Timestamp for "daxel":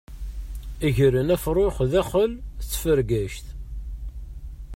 1.91-2.31